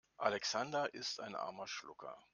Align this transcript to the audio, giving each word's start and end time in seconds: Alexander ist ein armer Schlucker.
Alexander 0.19 0.91
ist 0.95 1.19
ein 1.19 1.35
armer 1.35 1.67
Schlucker. 1.67 2.17